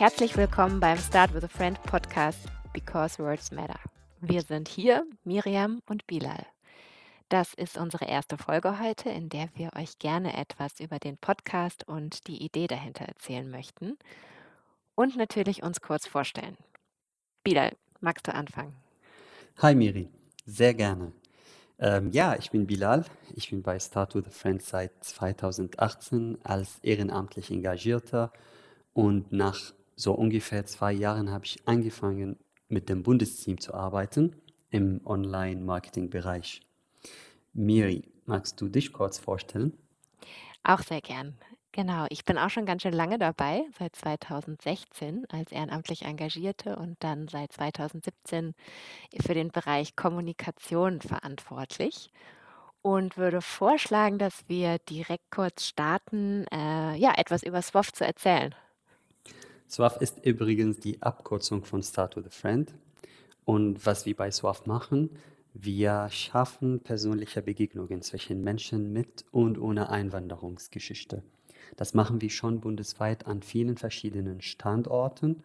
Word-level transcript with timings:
Herzlich 0.00 0.34
willkommen 0.38 0.80
beim 0.80 0.96
Start 0.96 1.34
with 1.34 1.44
a 1.44 1.48
Friend 1.48 1.78
Podcast 1.82 2.48
Because 2.72 3.22
Words 3.22 3.50
Matter. 3.50 3.78
Wir 4.22 4.40
sind 4.40 4.66
hier, 4.66 5.04
Miriam 5.24 5.82
und 5.84 6.06
Bilal. 6.06 6.46
Das 7.28 7.52
ist 7.52 7.76
unsere 7.76 8.06
erste 8.06 8.38
Folge 8.38 8.80
heute, 8.80 9.10
in 9.10 9.28
der 9.28 9.50
wir 9.56 9.68
euch 9.76 9.98
gerne 9.98 10.38
etwas 10.38 10.80
über 10.80 10.98
den 10.98 11.18
Podcast 11.18 11.86
und 11.86 12.26
die 12.28 12.42
Idee 12.42 12.66
dahinter 12.66 13.04
erzählen 13.04 13.50
möchten 13.50 13.98
und 14.94 15.18
natürlich 15.18 15.62
uns 15.62 15.82
kurz 15.82 16.06
vorstellen. 16.06 16.56
Bilal, 17.44 17.76
magst 18.00 18.26
du 18.26 18.34
anfangen? 18.34 18.74
Hi 19.58 19.74
Miri, 19.74 20.08
sehr 20.46 20.72
gerne. 20.72 21.12
Ähm, 21.78 22.10
ja, 22.10 22.36
ich 22.36 22.50
bin 22.50 22.66
Bilal. 22.66 23.04
Ich 23.36 23.50
bin 23.50 23.62
bei 23.62 23.78
Start 23.78 24.14
with 24.14 24.28
a 24.28 24.30
Friend 24.30 24.62
seit 24.62 24.92
2018 25.04 26.38
als 26.42 26.78
ehrenamtlich 26.78 27.50
Engagierter 27.50 28.32
und 28.94 29.30
nach 29.30 29.74
so 30.00 30.12
ungefähr 30.12 30.64
zwei 30.64 30.92
Jahren 30.92 31.30
habe 31.30 31.44
ich 31.44 31.58
angefangen, 31.66 32.38
mit 32.68 32.88
dem 32.88 33.02
Bundesteam 33.02 33.60
zu 33.60 33.74
arbeiten 33.74 34.34
im 34.70 35.00
Online-Marketing-Bereich. 35.04 36.62
Miri, 37.52 38.04
magst 38.24 38.60
du 38.60 38.68
dich 38.68 38.92
kurz 38.92 39.18
vorstellen? 39.18 39.76
Auch 40.62 40.80
sehr 40.80 41.00
gern. 41.00 41.34
Genau, 41.72 42.06
ich 42.08 42.24
bin 42.24 42.38
auch 42.38 42.50
schon 42.50 42.66
ganz 42.66 42.82
schön 42.82 42.92
lange 42.92 43.18
dabei, 43.18 43.62
seit 43.78 43.94
2016 43.94 45.26
als 45.30 45.52
ehrenamtlich 45.52 46.02
Engagierte 46.02 46.76
und 46.76 46.96
dann 47.00 47.28
seit 47.28 47.52
2017 47.52 48.54
für 49.20 49.34
den 49.34 49.48
Bereich 49.48 49.94
Kommunikation 49.96 51.00
verantwortlich 51.00 52.10
und 52.82 53.16
würde 53.16 53.40
vorschlagen, 53.40 54.18
dass 54.18 54.48
wir 54.48 54.78
direkt 54.78 55.30
kurz 55.30 55.66
starten, 55.66 56.46
äh, 56.52 56.96
ja, 56.96 57.12
etwas 57.16 57.42
über 57.42 57.62
SWOF 57.62 57.92
zu 57.92 58.04
erzählen. 58.04 58.54
SWAF 59.70 59.98
ist 59.98 60.26
übrigens 60.26 60.80
die 60.80 61.00
Abkürzung 61.00 61.64
von 61.64 61.80
Start 61.84 62.16
with 62.16 62.26
a 62.26 62.30
Friend. 62.30 62.74
Und 63.44 63.86
was 63.86 64.04
wir 64.04 64.16
bei 64.16 64.28
SWAF 64.32 64.66
machen, 64.66 65.10
wir 65.54 66.08
schaffen 66.10 66.80
persönliche 66.80 67.40
Begegnungen 67.40 68.02
zwischen 68.02 68.42
Menschen 68.42 68.92
mit 68.92 69.24
und 69.30 69.58
ohne 69.58 69.88
Einwanderungsgeschichte. 69.90 71.22
Das 71.76 71.94
machen 71.94 72.20
wir 72.20 72.30
schon 72.30 72.58
bundesweit 72.58 73.28
an 73.28 73.42
vielen 73.42 73.76
verschiedenen 73.76 74.40
Standorten 74.40 75.44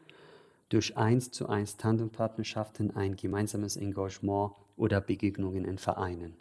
durch 0.70 0.98
eins 0.98 1.30
zu 1.30 1.48
eins 1.48 1.78
Tandempartnerschaften, 1.78 2.96
ein 2.96 3.16
gemeinsames 3.18 3.78
Engagement 3.78 4.54
oder 4.76 5.02
Begegnungen 5.02 5.66
in 5.66 5.78
Vereinen. 5.78 6.34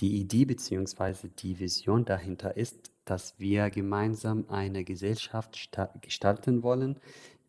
Die 0.00 0.18
Idee 0.18 0.46
bzw. 0.46 1.28
die 1.38 1.58
Vision 1.58 2.06
dahinter 2.06 2.56
ist, 2.56 2.90
dass 3.04 3.38
wir 3.38 3.68
gemeinsam 3.70 4.46
eine 4.48 4.82
Gesellschaft 4.82 5.70
gestalten 6.00 6.62
wollen, 6.62 6.98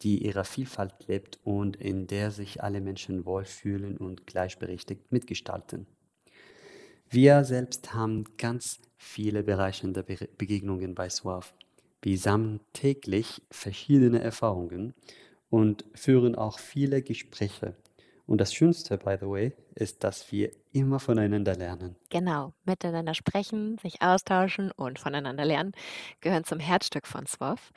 die 0.02 0.26
ihrer 0.26 0.44
Vielfalt 0.44 1.08
lebt 1.08 1.40
und 1.44 1.78
in 1.78 2.08
der 2.08 2.32
sich 2.32 2.62
alle 2.62 2.82
Menschen 2.82 3.26
wohlfühlen 3.26 3.98
und 3.98 4.28
gleichberechtigt 4.28 5.12
mitgestalten. 5.12 5.86
Wir 7.10 7.44
selbst 7.46 7.94
haben 7.94 8.26
ganz 8.38 8.80
viele 8.98 9.44
Bereiche 9.44 9.88
der 9.90 10.04
Begegnungen 10.04 10.96
bei 10.96 11.10
SWAF. 11.10 11.54
Wir 12.02 12.18
sammeln 12.18 12.60
täglich 12.74 13.42
verschiedene 13.52 14.22
Erfahrungen 14.22 14.94
und 15.50 15.86
führen 15.94 16.36
auch 16.36 16.60
viele 16.60 17.02
Gespräche. 17.02 17.76
Und 18.32 18.38
das 18.38 18.54
Schönste, 18.54 18.98
by 18.98 19.18
the 19.20 19.28
way, 19.28 19.52
ist, 19.76 20.06
dass 20.06 20.32
wir 20.32 20.54
immer 20.72 21.02
voneinander 21.02 21.54
lernen. 21.54 21.98
Genau, 22.10 22.54
miteinander 22.64 23.14
sprechen, 23.14 23.78
sich 23.80 24.02
austauschen 24.02 24.72
und 24.72 25.00
voneinander 25.00 25.44
lernen 25.44 25.74
gehören 26.22 26.46
zum 26.46 26.62
Herzstück 26.62 27.08
von 27.08 27.26
SWAF. 27.26 27.74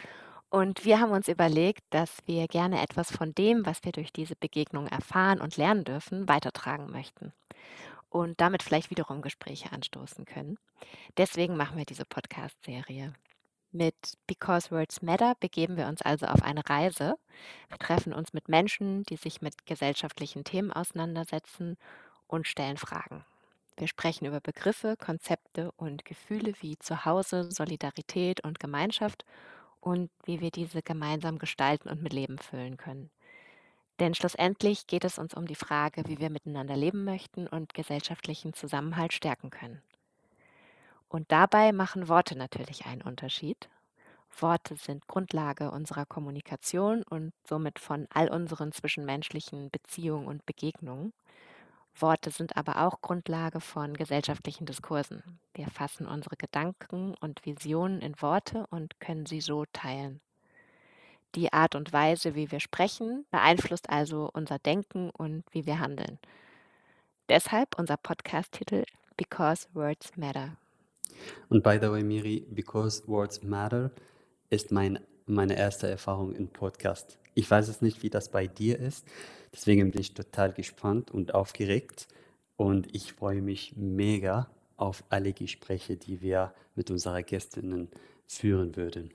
Und 0.51 0.85
wir 0.85 1.01
haben 1.01 1.11
uns 1.11 1.27
überlegt, 1.27 1.83
dass 1.91 2.19
wir 2.27 2.47
gerne 2.47 2.81
etwas 2.81 3.11
von 3.11 3.35
dem, 3.35 3.67
was 3.67 3.85
wir 3.85 3.91
durch 3.91 4.13
diese 4.13 4.37
Begegnung 4.37 4.87
erfahren 4.87 5.41
und 5.41 5.57
lernen 5.57 5.83
dürfen, 5.83 6.29
weitertragen 6.29 6.89
möchten. 6.89 7.33
Und 8.09 8.41
damit 8.41 8.63
vielleicht 8.63 8.91
wiederum 8.91 9.23
Gespräche 9.23 9.73
anstoßen 9.73 10.25
können. 10.25 10.57
Deswegen 11.17 11.57
machen 11.57 11.79
wir 11.79 11.85
diese 11.85 12.05
Podcast-Serie. 12.05 13.13
Mit 13.75 14.15
Because 14.29 14.71
Words 14.71 15.03
Matter 15.03 15.35
begeben 15.41 15.77
wir 15.77 15.89
uns 15.89 16.01
also 16.01 16.27
auf 16.27 16.45
eine 16.45 16.63
Reise. 16.71 17.17
Wir 17.69 17.79
treffen 17.79 18.13
uns 18.13 18.33
mit 18.33 18.49
Menschen, 18.49 19.03
die 19.03 19.17
sich 19.17 19.43
mit 19.43 19.67
gesellschaftlichen 19.67 20.45
Themen 20.45 20.73
auseinandersetzen 20.73 21.77
und 22.29 22.47
stellen 22.47 22.77
Fragen. 22.77 23.25
Wir 23.77 23.89
sprechen 23.89 24.27
über 24.27 24.39
Begriffe, 24.39 24.97
Konzepte 24.97 25.73
und 25.73 26.05
Gefühle 26.05 26.55
wie 26.61 26.79
Zuhause, 26.79 27.51
Solidarität 27.51 28.45
und 28.45 28.61
Gemeinschaft 28.61 29.25
und 29.81 30.09
wie 30.25 30.39
wir 30.39 30.53
diese 30.53 30.81
gemeinsam 30.81 31.41
gestalten 31.41 31.89
und 31.89 32.01
mit 32.01 32.13
Leben 32.13 32.39
füllen 32.39 32.77
können. 32.77 33.11
Denn 33.99 34.15
schlussendlich 34.15 34.87
geht 34.87 35.05
es 35.05 35.19
uns 35.19 35.35
um 35.35 35.49
die 35.49 35.57
Frage, 35.57 36.05
wie 36.07 36.21
wir 36.21 36.31
miteinander 36.31 36.77
leben 36.77 37.03
möchten 37.03 37.49
und 37.49 37.75
gesellschaftlichen 37.75 38.55
Zusammenhalt 38.55 39.13
stärken 39.13 39.51
können. 39.51 39.83
Und 41.15 41.31
dabei 41.31 41.71
machen 41.71 42.09
Worte 42.09 42.37
natürlich 42.37 42.87
einen 42.87 43.03
Unterschied. 43.03 43.69
Worte 44.41 44.75
sind 44.75 45.07
Grundlage 45.07 45.71
unserer 45.71 46.07
Kommunikation 46.07 47.05
und 47.05 47.33
somit 47.45 47.79
von 47.79 48.09
all 48.13 48.29
unseren 48.29 48.73
zwischenmenschlichen 48.73 49.71
Beziehungen 49.71 50.27
und 50.27 50.45
Begegnungen. 50.45 51.13
Worte 51.97 52.33
sind 52.33 52.57
aber 52.57 52.85
auch 52.85 53.01
Grundlage 53.01 53.61
von 53.61 53.95
gesellschaftlichen 53.95 54.67
Diskursen. 54.67 55.39
Wir 55.55 55.69
fassen 55.69 56.09
unsere 56.09 56.35
Gedanken 56.35 57.15
und 57.21 57.47
Visionen 57.47 58.01
in 58.01 58.21
Worte 58.21 58.67
und 58.71 58.99
können 58.99 59.25
sie 59.25 59.41
so 59.41 59.67
teilen. 59.73 60.21
Die 61.37 61.53
Art 61.53 61.77
und 61.77 61.93
Weise, 61.93 62.35
wie 62.35 62.51
wir 62.51 62.59
sprechen, 62.59 63.25
beeinflusst 63.31 63.89
also 63.89 64.29
unser 64.33 64.59
Denken 64.59 65.11
und 65.11 65.45
wie 65.53 65.65
wir 65.65 65.79
handeln. 65.79 66.19
Deshalb 67.29 67.79
unser 67.79 67.99
Podcast-Titel 67.99 68.83
Because 69.17 69.69
Words 69.75 70.17
Matter. 70.17 70.57
Und 71.49 71.63
by 71.63 71.79
the 71.81 71.91
way, 71.91 72.03
Miri, 72.03 72.47
Because 72.51 73.07
Words 73.07 73.43
Matter 73.43 73.91
ist 74.51 74.73
mein, 74.73 74.99
meine 75.27 75.57
erste 75.57 75.89
Erfahrung 75.89 76.35
im 76.35 76.49
Podcast. 76.49 77.19
Ich 77.35 77.51
weiß 77.51 77.69
es 77.69 77.83
nicht, 77.83 78.03
wie 78.03 78.11
das 78.11 78.29
bei 78.29 78.47
dir 78.47 78.79
ist. 78.79 79.05
Deswegen 79.53 79.91
bin 79.91 80.01
ich 80.01 80.15
total 80.15 80.53
gespannt 80.53 81.11
und 81.11 81.35
aufgeregt. 81.35 82.07
Und 82.57 82.95
ich 82.95 83.13
freue 83.13 83.43
mich 83.43 83.75
mega 83.77 84.49
auf 84.77 85.05
alle 85.09 85.33
Gespräche, 85.33 85.97
die 85.97 86.21
wir 86.21 86.53
mit 86.75 86.91
unserer 86.91 87.23
Gästinnen 87.23 87.89
führen 88.27 88.77
würden. 88.77 89.11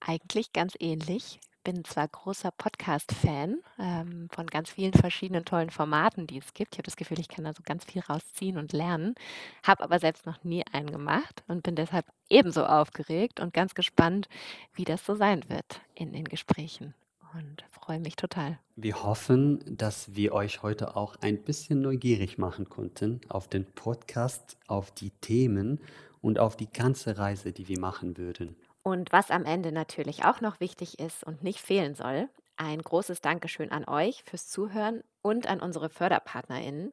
Eigentlich 0.00 0.52
ganz 0.52 0.74
ähnlich 0.80 1.40
bin 1.64 1.84
zwar 1.84 2.06
großer 2.06 2.50
Podcast-Fan 2.50 3.58
ähm, 3.78 4.28
von 4.30 4.46
ganz 4.46 4.70
vielen 4.70 4.92
verschiedenen 4.92 5.44
tollen 5.44 5.70
Formaten, 5.70 6.26
die 6.26 6.38
es 6.38 6.52
gibt. 6.54 6.74
Ich 6.74 6.78
habe 6.78 6.84
das 6.86 6.96
Gefühl, 6.96 7.18
ich 7.18 7.28
kann 7.28 7.44
da 7.44 7.52
so 7.52 7.62
ganz 7.64 7.84
viel 7.84 8.02
rausziehen 8.02 8.58
und 8.58 8.72
lernen, 8.72 9.14
habe 9.62 9.82
aber 9.82 9.98
selbst 9.98 10.26
noch 10.26 10.44
nie 10.44 10.62
einen 10.72 10.90
gemacht 10.90 11.42
und 11.48 11.62
bin 11.62 11.74
deshalb 11.74 12.06
ebenso 12.28 12.64
aufgeregt 12.64 13.40
und 13.40 13.54
ganz 13.54 13.74
gespannt, 13.74 14.28
wie 14.74 14.84
das 14.84 15.04
so 15.04 15.14
sein 15.14 15.48
wird 15.48 15.80
in 15.94 16.12
den 16.12 16.24
Gesprächen 16.24 16.94
und 17.34 17.64
freue 17.70 18.00
mich 18.00 18.16
total. 18.16 18.58
Wir 18.76 19.02
hoffen, 19.02 19.60
dass 19.66 20.14
wir 20.14 20.32
euch 20.32 20.62
heute 20.62 20.96
auch 20.96 21.16
ein 21.20 21.42
bisschen 21.42 21.80
neugierig 21.80 22.38
machen 22.38 22.68
konnten 22.68 23.20
auf 23.28 23.48
den 23.48 23.64
Podcast, 23.64 24.56
auf 24.66 24.92
die 24.92 25.10
Themen 25.10 25.80
und 26.20 26.38
auf 26.38 26.56
die 26.56 26.70
ganze 26.70 27.18
Reise, 27.18 27.52
die 27.52 27.68
wir 27.68 27.80
machen 27.80 28.16
würden. 28.16 28.56
Und 28.84 29.12
was 29.12 29.30
am 29.30 29.46
Ende 29.46 29.72
natürlich 29.72 30.26
auch 30.26 30.42
noch 30.42 30.60
wichtig 30.60 30.98
ist 31.00 31.24
und 31.24 31.42
nicht 31.42 31.58
fehlen 31.58 31.94
soll, 31.94 32.28
ein 32.56 32.82
großes 32.82 33.22
Dankeschön 33.22 33.72
an 33.72 33.88
euch 33.88 34.22
fürs 34.24 34.46
Zuhören 34.48 35.02
und 35.22 35.46
an 35.46 35.60
unsere 35.60 35.88
FörderpartnerInnen. 35.88 36.92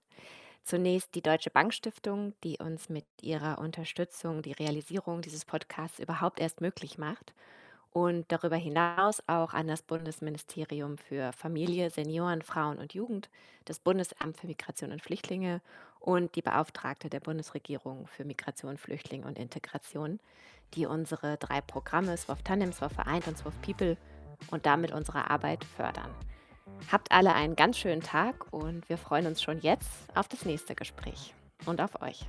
Zunächst 0.63 1.13
die 1.15 1.21
Deutsche 1.21 1.49
Bankstiftung, 1.49 2.33
die 2.45 2.59
uns 2.59 2.87
mit 2.87 3.03
ihrer 3.21 3.57
Unterstützung 3.57 4.41
die 4.41 4.53
Realisierung 4.53 5.21
dieses 5.21 5.43
Podcasts 5.43 5.99
überhaupt 5.99 6.39
erst 6.39 6.61
möglich 6.61 6.97
macht. 6.97 7.33
Und 7.91 8.31
darüber 8.31 8.55
hinaus 8.55 9.21
auch 9.27 9.53
an 9.53 9.67
das 9.67 9.81
Bundesministerium 9.81 10.97
für 10.97 11.33
Familie, 11.33 11.89
Senioren, 11.89 12.41
Frauen 12.41 12.77
und 12.77 12.93
Jugend, 12.93 13.29
das 13.65 13.79
Bundesamt 13.79 14.37
für 14.37 14.47
Migration 14.47 14.93
und 14.93 15.01
Flüchtlinge 15.01 15.59
und 15.99 16.35
die 16.37 16.41
Beauftragte 16.41 17.09
der 17.09 17.19
Bundesregierung 17.19 18.07
für 18.07 18.23
Migration, 18.23 18.77
Flüchtlinge 18.77 19.27
und 19.27 19.37
Integration, 19.37 20.21
die 20.73 20.85
unsere 20.85 21.37
drei 21.37 21.61
Programme 21.61 22.15
SWOF 22.17 22.43
Tandem, 22.43 22.73
SWOF 22.73 22.91
Vereint 22.93 23.27
und 23.27 23.37
SWOF 23.37 23.59
People 23.61 23.97
und 24.49 24.65
damit 24.65 24.91
unsere 24.91 25.29
Arbeit 25.29 25.63
fördern. 25.63 26.09
Habt 26.91 27.11
alle 27.11 27.33
einen 27.33 27.55
ganz 27.55 27.77
schönen 27.77 28.01
Tag 28.01 28.51
und 28.51 28.87
wir 28.89 28.97
freuen 28.97 29.27
uns 29.27 29.41
schon 29.41 29.59
jetzt 29.59 29.89
auf 30.15 30.27
das 30.27 30.45
nächste 30.45 30.75
Gespräch 30.75 31.33
und 31.65 31.81
auf 31.81 32.01
euch. 32.01 32.25